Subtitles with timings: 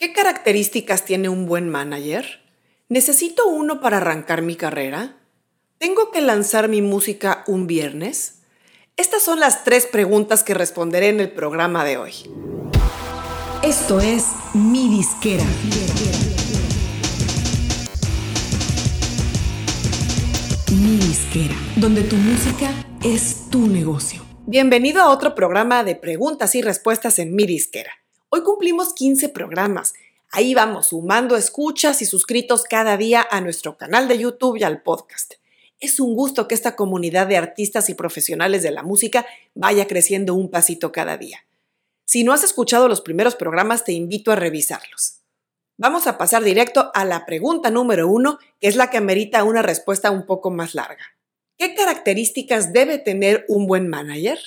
[0.00, 2.40] ¿Qué características tiene un buen manager?
[2.88, 5.18] ¿Necesito uno para arrancar mi carrera?
[5.76, 8.38] ¿Tengo que lanzar mi música un viernes?
[8.96, 12.14] Estas son las tres preguntas que responderé en el programa de hoy.
[13.62, 14.24] Esto es
[14.54, 15.44] Mi Disquera.
[20.72, 22.72] Mi Disquera, donde tu música
[23.04, 24.22] es tu negocio.
[24.46, 27.99] Bienvenido a otro programa de preguntas y respuestas en Mi Disquera.
[28.32, 29.92] Hoy cumplimos 15 programas.
[30.30, 34.82] Ahí vamos sumando escuchas y suscritos cada día a nuestro canal de YouTube y al
[34.82, 35.34] podcast.
[35.80, 39.26] Es un gusto que esta comunidad de artistas y profesionales de la música
[39.56, 41.44] vaya creciendo un pasito cada día.
[42.04, 45.22] Si no has escuchado los primeros programas, te invito a revisarlos.
[45.76, 49.62] Vamos a pasar directo a la pregunta número uno, que es la que amerita una
[49.62, 51.16] respuesta un poco más larga.
[51.58, 54.38] ¿Qué características debe tener un buen manager?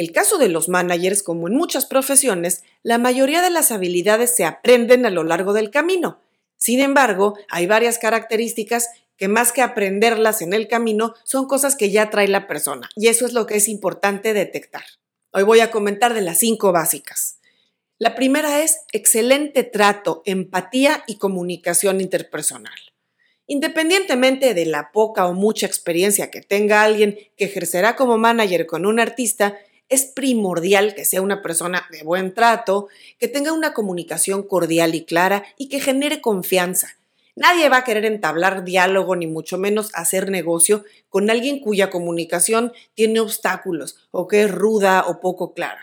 [0.00, 4.46] El caso de los managers, como en muchas profesiones, la mayoría de las habilidades se
[4.46, 6.22] aprenden a lo largo del camino.
[6.56, 8.88] Sin embargo, hay varias características
[9.18, 12.88] que más que aprenderlas en el camino, son cosas que ya trae la persona.
[12.96, 14.84] Y eso es lo que es importante detectar.
[15.34, 17.38] Hoy voy a comentar de las cinco básicas.
[17.98, 22.72] La primera es excelente trato, empatía y comunicación interpersonal.
[23.46, 28.86] Independientemente de la poca o mucha experiencia que tenga alguien que ejercerá como manager con
[28.86, 29.58] un artista,
[29.90, 32.88] es primordial que sea una persona de buen trato,
[33.18, 36.96] que tenga una comunicación cordial y clara y que genere confianza.
[37.36, 42.72] Nadie va a querer entablar diálogo ni mucho menos hacer negocio con alguien cuya comunicación
[42.94, 45.80] tiene obstáculos o que es ruda o poco clara.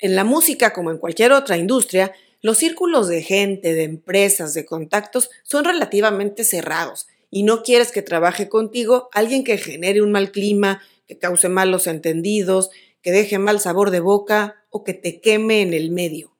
[0.00, 4.64] En la música, como en cualquier otra industria, los círculos de gente, de empresas, de
[4.64, 10.30] contactos son relativamente cerrados y no quieres que trabaje contigo alguien que genere un mal
[10.30, 12.70] clima, que cause malos entendidos,
[13.08, 16.36] que deje mal sabor de boca o que te queme en el medio.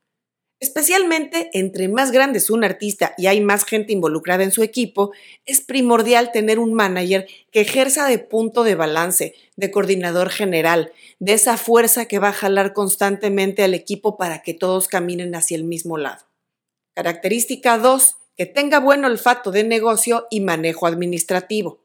[0.61, 5.12] Especialmente entre más grande es un artista y hay más gente involucrada en su equipo,
[5.46, 11.33] es primordial tener un manager que ejerza de punto de balance, de coordinador general, de
[11.33, 15.64] esa fuerza que va a jalar constantemente al equipo para que todos caminen hacia el
[15.64, 16.27] mismo lado.
[16.95, 18.17] Característica 2.
[18.36, 21.80] Que tenga buen olfato de negocio y manejo administrativo.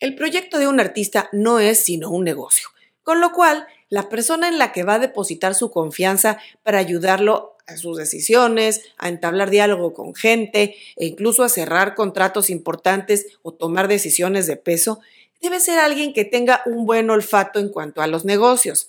[0.00, 2.68] El proyecto de un artista no es sino un negocio,
[3.02, 7.58] con lo cual la persona en la que va a depositar su confianza para ayudarlo
[7.66, 13.52] a sus decisiones, a entablar diálogo con gente e incluso a cerrar contratos importantes o
[13.52, 15.00] tomar decisiones de peso,
[15.42, 18.88] debe ser alguien que tenga un buen olfato en cuanto a los negocios.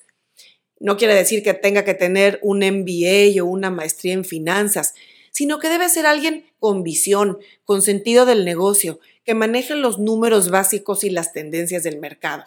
[0.80, 4.94] No quiere decir que tenga que tener un MBA o una maestría en finanzas,
[5.32, 10.50] sino que debe ser alguien con visión, con sentido del negocio, que maneje los números
[10.50, 12.46] básicos y las tendencias del mercado.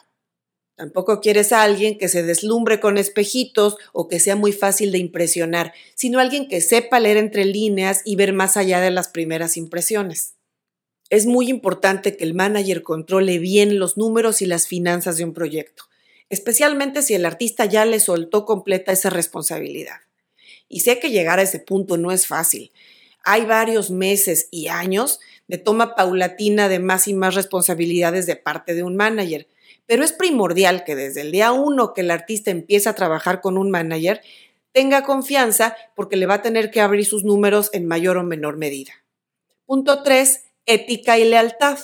[0.76, 4.98] Tampoco quieres a alguien que se deslumbre con espejitos o que sea muy fácil de
[4.98, 9.56] impresionar, sino alguien que sepa leer entre líneas y ver más allá de las primeras
[9.56, 10.34] impresiones.
[11.08, 15.32] Es muy importante que el manager controle bien los números y las finanzas de un
[15.32, 15.84] proyecto,
[16.28, 20.00] especialmente si el artista ya le soltó completa esa responsabilidad.
[20.68, 22.70] Y sé que llegar a ese punto no es fácil.
[23.24, 28.74] Hay varios meses y años de toma paulatina de más y más responsabilidades de parte
[28.74, 29.46] de un manager
[29.86, 33.56] pero es primordial que desde el día uno que el artista empieza a trabajar con
[33.56, 34.20] un manager,
[34.72, 38.56] tenga confianza porque le va a tener que abrir sus números en mayor o menor
[38.56, 38.92] medida.
[39.64, 40.44] Punto 3.
[40.66, 41.78] Ética y lealtad.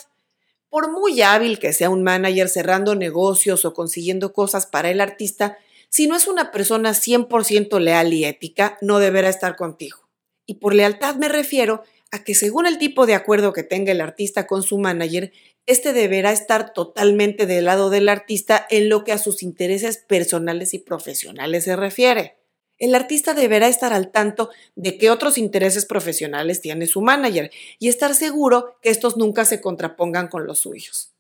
[0.69, 5.59] Por muy hábil que sea un manager cerrando negocios o consiguiendo cosas para el artista,
[5.89, 9.99] si no es una persona 100% leal y ética, no deberá estar contigo.
[10.47, 14.03] Y por lealtad me refiero a que según el tipo de acuerdo que tenga el
[14.03, 15.33] artista con su manager,
[15.67, 20.75] este deberá estar totalmente del lado del artista en lo que a sus intereses personales
[20.75, 22.37] y profesionales se refiere.
[22.79, 27.89] El artista deberá estar al tanto de qué otros intereses profesionales tiene su manager y
[27.89, 31.13] estar seguro que estos nunca se contrapongan con los suyos.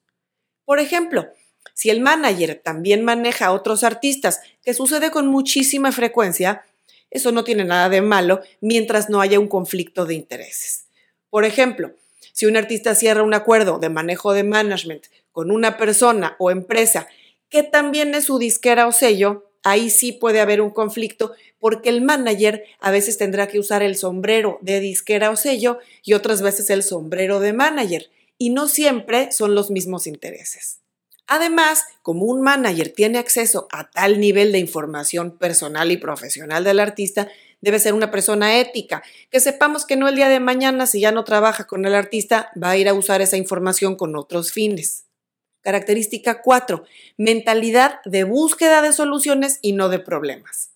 [0.65, 1.29] Por ejemplo,
[1.73, 6.65] si el manager también maneja a otros artistas, que sucede con muchísima frecuencia,
[7.11, 10.82] eso no tiene nada de malo mientras no haya un conflicto de intereses.
[11.33, 11.93] Por ejemplo,
[12.35, 17.09] si un artista cierra un acuerdo de manejo de management con una persona o empresa
[17.49, 22.03] que también es su disquera o sello, ahí sí puede haber un conflicto porque el
[22.03, 26.69] manager a veces tendrá que usar el sombrero de disquera o sello y otras veces
[26.69, 30.81] el sombrero de manager y no siempre son los mismos intereses.
[31.27, 36.79] Además, como un manager tiene acceso a tal nivel de información personal y profesional del
[36.79, 37.31] artista,
[37.63, 41.13] debe ser una persona ética, que sepamos que no el día de mañana, si ya
[41.13, 45.07] no trabaja con el artista, va a ir a usar esa información con otros fines.
[45.63, 46.85] Característica 4.
[47.17, 50.73] Mentalidad de búsqueda de soluciones y no de problemas.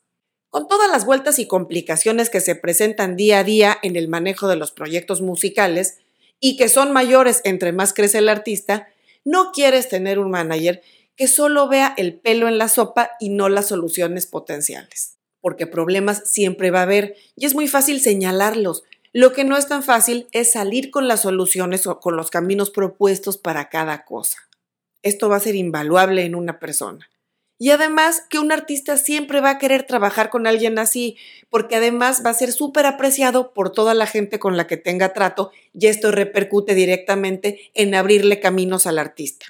[0.49, 4.47] Con todas las vueltas y complicaciones que se presentan día a día en el manejo
[4.47, 5.99] de los proyectos musicales
[6.39, 8.89] y que son mayores entre más crece el artista,
[9.25, 10.83] no quieres tener un manager
[11.17, 15.16] que solo vea el pelo en la sopa y no las soluciones potenciales.
[15.47, 18.83] Porque problemas siempre va a haber y es muy fácil señalarlos.
[19.13, 22.73] Lo que no es tan fácil es salir con las soluciones o con los caminos
[22.73, 24.39] propuestos para cada cosa.
[25.05, 27.09] Esto va a ser invaluable en una persona.
[27.61, 31.17] Y además que un artista siempre va a querer trabajar con alguien así,
[31.49, 35.13] porque además va a ser súper apreciado por toda la gente con la que tenga
[35.13, 39.47] trato y esto repercute directamente en abrirle caminos al artista.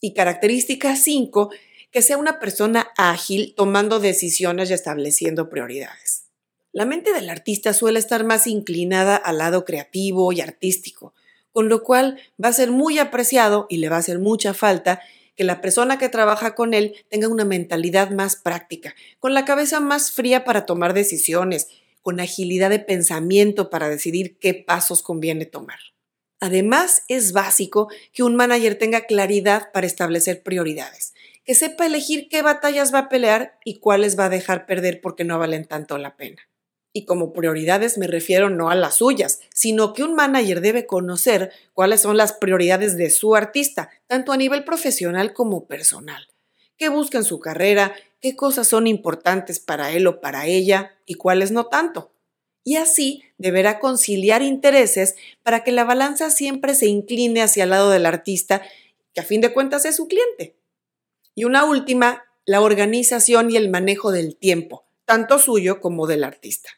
[0.00, 1.48] Y característica 5,
[1.94, 6.24] que sea una persona ágil tomando decisiones y estableciendo prioridades.
[6.72, 11.14] La mente del artista suele estar más inclinada al lado creativo y artístico,
[11.52, 15.02] con lo cual va a ser muy apreciado y le va a hacer mucha falta
[15.36, 19.78] que la persona que trabaja con él tenga una mentalidad más práctica, con la cabeza
[19.78, 21.68] más fría para tomar decisiones,
[22.02, 25.78] con agilidad de pensamiento para decidir qué pasos conviene tomar.
[26.40, 31.13] Además, es básico que un manager tenga claridad para establecer prioridades,
[31.44, 35.24] que sepa elegir qué batallas va a pelear y cuáles va a dejar perder porque
[35.24, 36.42] no valen tanto la pena.
[36.92, 41.52] Y como prioridades me refiero no a las suyas, sino que un manager debe conocer
[41.72, 46.28] cuáles son las prioridades de su artista, tanto a nivel profesional como personal.
[46.76, 47.94] ¿Qué busca en su carrera?
[48.20, 52.12] ¿Qué cosas son importantes para él o para ella y cuáles no tanto?
[52.62, 57.90] Y así deberá conciliar intereses para que la balanza siempre se incline hacia el lado
[57.90, 58.62] del artista,
[59.12, 60.56] que a fin de cuentas es su cliente.
[61.34, 66.70] Y una última, la organización y el manejo del tiempo, tanto suyo como del artista.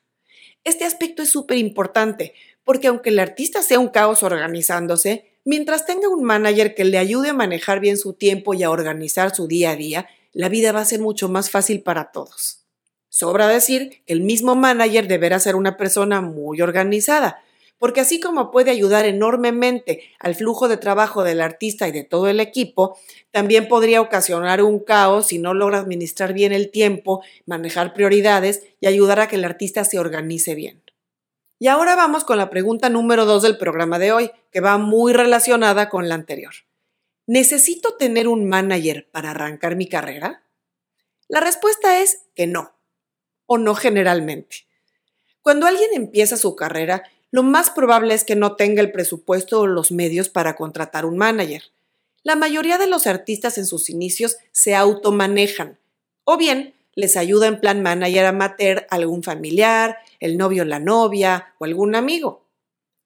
[0.64, 6.08] Este aspecto es súper importante porque aunque el artista sea un caos organizándose, mientras tenga
[6.08, 9.70] un manager que le ayude a manejar bien su tiempo y a organizar su día
[9.70, 12.66] a día, la vida va a ser mucho más fácil para todos.
[13.08, 17.42] Sobra decir que el mismo manager deberá ser una persona muy organizada,
[17.78, 22.28] porque así como puede ayudar enormemente al flujo de trabajo del artista y de todo
[22.28, 22.98] el equipo,
[23.30, 28.86] también podría ocasionar un caos si no logra administrar bien el tiempo, manejar prioridades y
[28.86, 30.82] ayudar a que el artista se organice bien.
[31.58, 35.12] Y ahora vamos con la pregunta número dos del programa de hoy, que va muy
[35.12, 36.52] relacionada con la anterior.
[37.26, 40.44] ¿Necesito tener un manager para arrancar mi carrera?
[41.28, 42.78] La respuesta es que no,
[43.46, 44.66] o no generalmente.
[45.40, 49.66] Cuando alguien empieza su carrera, lo más probable es que no tenga el presupuesto o
[49.66, 51.62] los medios para contratar un manager.
[52.22, 55.78] La mayoría de los artistas en sus inicios se automanejan,
[56.24, 61.54] o bien les ayuda en plan manager amateur algún familiar, el novio o la novia
[61.58, 62.42] o algún amigo.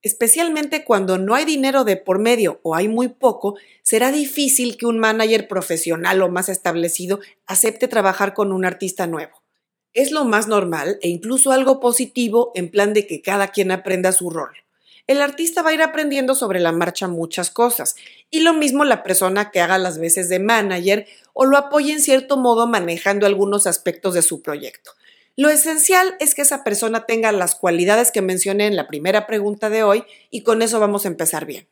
[0.02, 4.87] Especialmente cuando no hay dinero de por medio o hay muy poco, será difícil que
[4.87, 9.40] un manager profesional o más establecido acepte trabajar con un artista nuevo.
[9.93, 14.13] Es lo más normal e incluso algo positivo en plan de que cada quien aprenda
[14.13, 14.53] su rol.
[15.07, 17.97] El artista va a ir aprendiendo sobre la marcha muchas cosas
[18.31, 22.01] y lo mismo la persona que haga las veces de manager o lo apoye en
[22.01, 24.93] cierto modo manejando algunos aspectos de su proyecto.
[25.37, 29.71] Lo esencial es que esa persona tenga las cualidades que mencioné en la primera pregunta
[29.71, 31.67] de hoy y con eso vamos a empezar bien.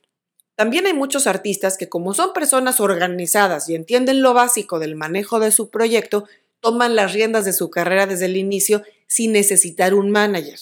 [0.55, 5.39] También hay muchos artistas que como son personas organizadas y entienden lo básico del manejo
[5.39, 6.25] de su proyecto,
[6.61, 10.59] toman las riendas de su carrera desde el inicio sin necesitar un manager.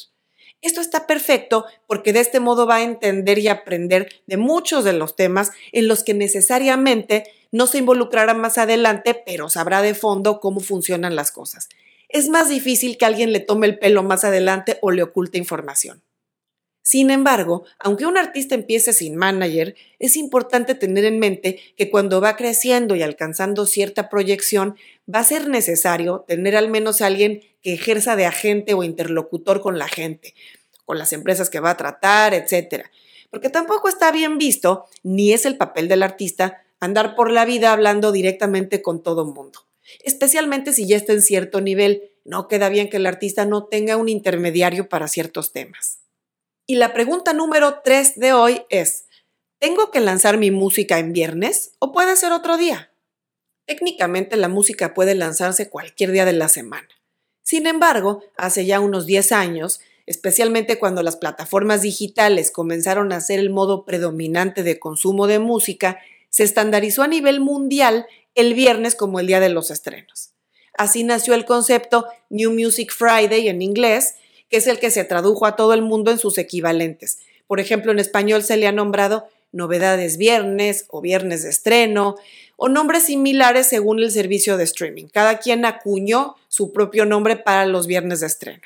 [0.61, 4.94] Esto está perfecto porque de este modo va a entender y aprender de muchos de
[4.94, 10.39] los temas en los que necesariamente no se involucrará más adelante, pero sabrá de fondo
[10.39, 11.69] cómo funcionan las cosas.
[12.09, 16.01] Es más difícil que alguien le tome el pelo más adelante o le oculte información.
[16.87, 22.21] Sin embargo, aunque un artista empiece sin manager, es importante tener en mente que cuando
[22.21, 24.77] va creciendo y alcanzando cierta proyección,
[25.13, 29.77] va a ser necesario tener al menos alguien que ejerza de agente o interlocutor con
[29.77, 30.33] la gente,
[30.85, 32.85] con las empresas que va a tratar, etc.
[33.31, 37.73] Porque tampoco está bien visto, ni es el papel del artista, andar por la vida
[37.73, 39.59] hablando directamente con todo mundo.
[40.06, 43.97] Especialmente si ya está en cierto nivel, no queda bien que el artista no tenga
[43.97, 45.96] un intermediario para ciertos temas.
[46.69, 49.06] Y la pregunta número 3 de hoy es,
[49.57, 52.92] ¿tengo que lanzar mi música en viernes o puede ser otro día?
[53.66, 56.90] Técnicamente la música puede lanzarse cualquier día de la semana.
[57.42, 63.40] Sin embargo, hace ya unos 10 años, especialmente cuando las plataformas digitales comenzaron a ser
[63.40, 69.21] el modo predominante de consumo de música, se estandarizó a nivel mundial el viernes como
[69.21, 70.33] el día de los estrenos.
[70.78, 74.16] Así nació el concepto New Music Friday en inglés,
[74.49, 77.19] que es el que se tradujo a todo el mundo en sus equivalentes.
[77.47, 82.16] Por ejemplo, en español se le ha nombrado novedades viernes o viernes de estreno,
[82.57, 85.06] o nombres similares según el servicio de streaming.
[85.07, 88.63] Cada quien acuñó su propio nombre para los viernes de estreno.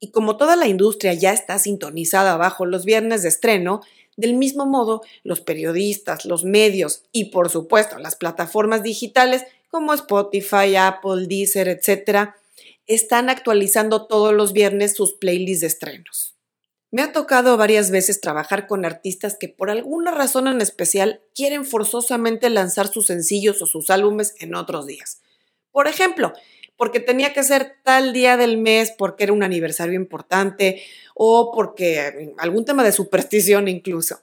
[0.00, 3.80] Y como toda la industria ya está sintonizada bajo los viernes de estreno,
[4.16, 10.76] del mismo modo, los periodistas, los medios y por supuesto las plataformas digitales como Spotify,
[10.76, 12.34] Apple, Deezer, etc.,
[12.86, 16.34] están actualizando todos los viernes sus playlists de estrenos.
[16.90, 21.64] Me ha tocado varias veces trabajar con artistas que por alguna razón en especial quieren
[21.64, 25.20] forzosamente lanzar sus sencillos o sus álbumes en otros días.
[25.72, 26.32] Por ejemplo,
[26.76, 30.82] porque tenía que ser tal día del mes porque era un aniversario importante
[31.14, 34.20] o porque algún tema de superstición incluso.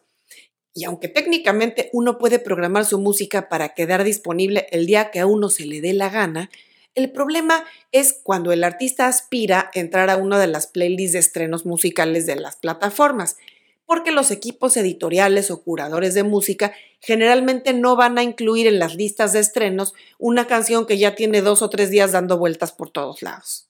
[0.74, 5.26] Y aunque técnicamente uno puede programar su música para quedar disponible el día que a
[5.26, 6.50] uno se le dé la gana,
[6.96, 11.20] el problema es cuando el artista aspira a entrar a una de las playlists de
[11.20, 13.38] estrenos musicales de las plataformas,
[13.86, 18.96] porque los equipos editoriales o curadores de música generalmente no van a incluir en las
[18.96, 22.90] listas de estrenos una canción que ya tiene dos o tres días dando vueltas por
[22.90, 23.68] todos lados.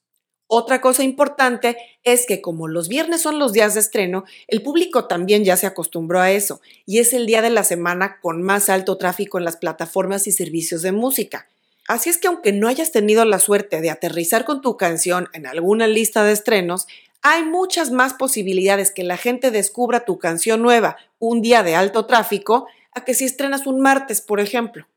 [0.53, 5.05] Otra cosa importante es que como los viernes son los días de estreno, el público
[5.05, 8.69] también ya se acostumbró a eso y es el día de la semana con más
[8.69, 11.47] alto tráfico en las plataformas y servicios de música.
[11.91, 15.45] Así es que aunque no hayas tenido la suerte de aterrizar con tu canción en
[15.45, 16.87] alguna lista de estrenos,
[17.21, 22.05] hay muchas más posibilidades que la gente descubra tu canción nueva un día de alto
[22.05, 24.87] tráfico a que si estrenas un martes, por ejemplo.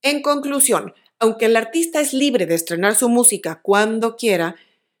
[0.00, 4.56] En conclusión, aunque el artista es libre de estrenar su música cuando quiera,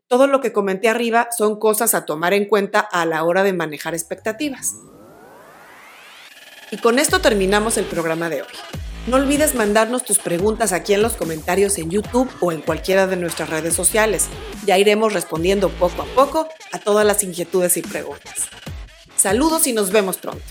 [0.08, 3.54] todo lo que comenté arriba son cosas a tomar en cuenta a la hora de
[3.54, 4.74] manejar expectativas.
[6.70, 8.81] Y con esto terminamos el programa de hoy.
[9.08, 13.16] No olvides mandarnos tus preguntas aquí en los comentarios en YouTube o en cualquiera de
[13.16, 14.28] nuestras redes sociales.
[14.64, 18.48] Ya iremos respondiendo poco a poco a todas las inquietudes y preguntas.
[19.16, 20.44] Saludos y nos vemos pronto.